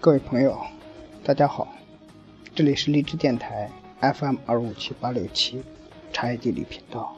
[0.00, 0.58] 各位朋友，
[1.24, 1.66] 大家好，
[2.54, 3.70] 这里是荔枝电台
[4.02, 5.62] FM 二五七八六七
[6.12, 7.16] 茶叶地理频道，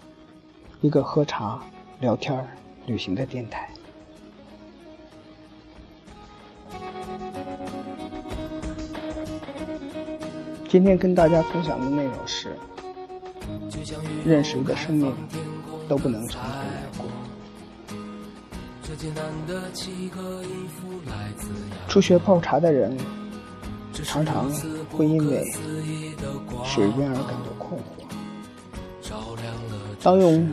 [0.82, 1.60] 一个喝茶、
[1.98, 2.46] 聊天、
[2.86, 3.68] 旅行的电台。
[10.68, 12.54] 今天跟大家分享的内容是：
[14.24, 15.14] 任谁的生命
[15.88, 17.06] 都不能从头来过。
[21.88, 22.96] 初学泡茶的人，
[24.04, 24.50] 常常
[24.90, 25.44] 会因为
[26.64, 27.84] 水温而感到困惑。
[30.02, 30.52] 当用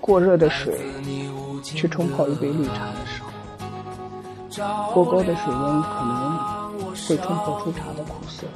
[0.00, 0.78] 过热的水
[1.62, 8.46] 去冲泡一杯绿茶的时候，过高的水温可能会冲泡出茶的苦涩，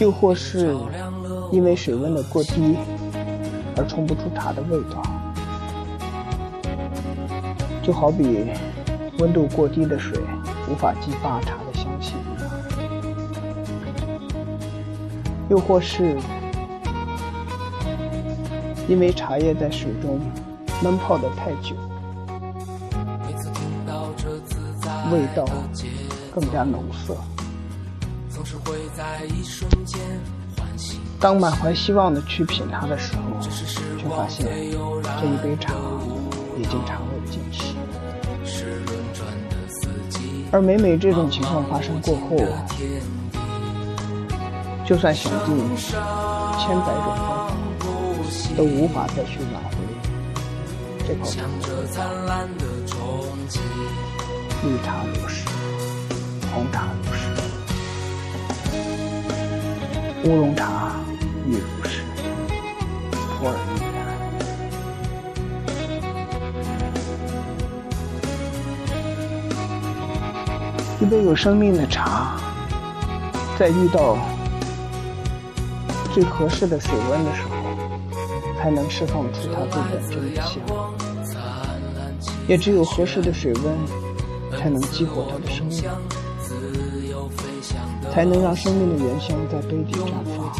[0.00, 0.74] 又或是
[1.52, 2.74] 因为水温的过低
[3.76, 5.02] 而冲不出茶的味道。
[7.82, 8.46] 就好比
[9.18, 10.18] 温度过低的水
[10.70, 12.50] 无法激发茶的香气一样，
[15.50, 16.16] 又或是
[18.88, 20.18] 因为茶叶在水中
[20.82, 21.76] 闷泡的太久，
[25.12, 25.44] 味道
[26.34, 27.14] 更加浓涩。
[31.20, 33.22] 当满怀希望的去品它的时候，
[33.98, 35.74] 却发现这一杯茶
[36.58, 37.74] 已经茶味尽失。
[40.50, 42.36] 而每每这种情况发生过后，
[44.86, 47.52] 就算想尽千百种方法，
[48.56, 49.76] 都无法再去挽回
[51.06, 51.44] 这泡茶。
[54.62, 55.44] 绿茶如是，
[56.52, 56.88] 红茶
[60.30, 60.92] 乌龙茶
[61.44, 62.02] 亦如是，
[63.10, 63.98] 普洱亦然。
[71.00, 72.36] 一杯有生命的茶，
[73.58, 74.16] 在遇到
[76.14, 77.50] 最合适的水温的时候，
[78.62, 80.62] 才能释放出它最本真的香。
[82.46, 83.76] 也只有合适的水温，
[84.56, 85.82] 才能激活它的生命，
[88.12, 90.50] 才能让生命的原香在杯底绽放。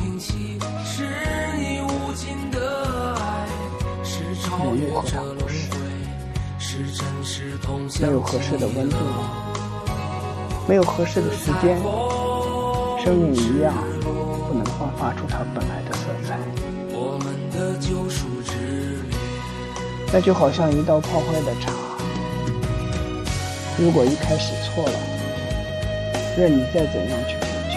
[4.63, 5.69] 没有何尝不是？
[8.01, 8.97] 没有合适的温度。
[10.69, 11.77] 没有合适的时间，
[13.03, 13.75] 生命一样
[14.49, 16.39] 不能焕发出它本来的色彩。
[20.13, 21.73] 那就好像一道泡坏的茶，
[23.79, 24.93] 如果一开始错了，
[26.41, 27.75] 任你再怎样去补救，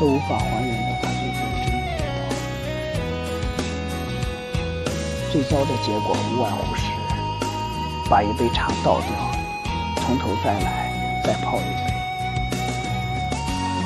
[0.00, 2.04] 都无法还原到它最本真的味道。
[5.30, 6.82] 最糟的结果无外乎是
[8.10, 9.08] 把一杯茶倒掉，
[10.00, 10.84] 从头再来。
[11.24, 11.66] 再泡一杯，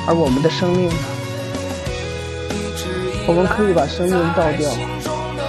[0.05, 0.95] 而我们的生命呢？
[3.25, 4.69] 我们可以把生命倒掉，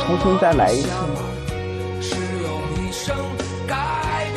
[0.07, 0.97] 重新再来一次吗？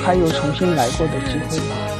[0.04, 1.95] 还有重新来过的机会吗？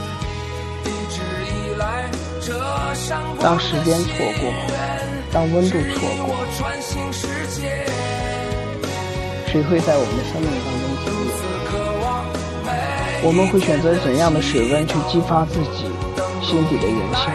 [3.40, 4.54] 当时间错过，
[5.32, 6.36] 当温度错过，
[9.48, 11.30] 谁会在我们的生命当中停留？
[13.24, 15.86] 我们会选择怎样的水温去激发自己
[16.42, 17.32] 心底的原香？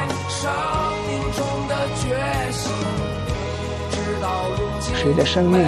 [4.96, 5.60] 谁的生命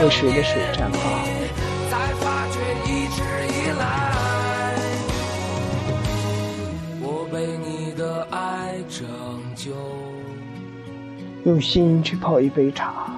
[0.00, 1.27] 为谁的水绽放？
[11.44, 13.10] 用心去泡一杯茶，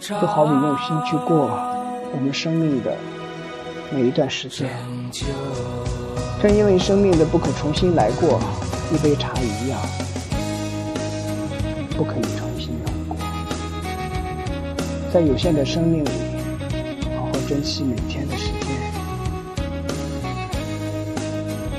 [0.00, 1.50] 就好比用心去过
[2.12, 2.96] 我们生命的。
[3.92, 4.70] 每一段时间，
[6.42, 8.40] 正因为生命的不可重新来过，
[8.92, 9.78] 一杯茶一样，
[11.96, 13.16] 不可以重新来过。
[15.12, 16.10] 在有限的生命里，
[17.16, 18.68] 好好珍惜每天的时间，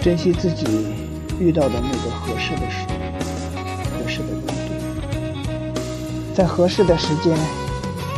[0.02, 0.66] 珍惜自己
[1.40, 2.86] 遇到的那个合适的水、
[3.92, 4.54] 合适的温度，
[6.34, 7.38] 在合适的时间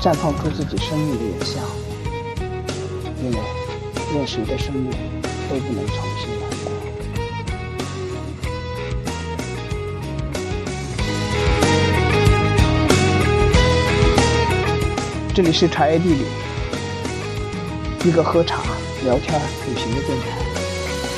[0.01, 1.63] 绽放出自己生命的影像，
[3.23, 3.37] 因为。
[4.13, 4.89] 任谁的生命
[5.49, 6.71] 都不能重新来过。
[15.35, 16.23] 这里是茶叶地理，
[18.05, 18.63] 一个喝茶、
[19.03, 19.37] 聊天、
[19.67, 20.25] 旅行的电台。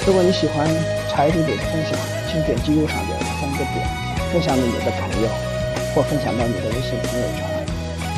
[0.08, 0.68] 如果你喜欢
[1.20, 2.00] 茶叶地理的分享，
[2.32, 3.86] 请点击右上角的三个点，
[4.32, 5.28] 分享给你的朋友。
[5.94, 7.44] 或分享到你的微信朋友圈。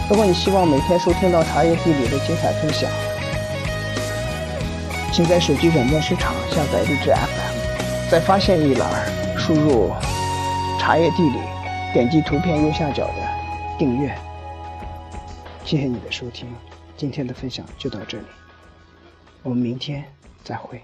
[0.07, 2.88] 如果你希望每天收听到茶叶地理的精彩分享，
[5.12, 8.88] 请在手机软件市场下载荔枝 FM，在发现一栏
[9.36, 9.89] 输入
[10.80, 11.39] “茶叶地理”，
[11.94, 13.27] 点击图片右下角的
[13.80, 14.15] 订阅。
[15.65, 16.48] 谢谢你的收听，
[16.95, 18.25] 今天的分享就到这里，
[19.42, 20.03] 我们明天
[20.44, 20.80] 再会。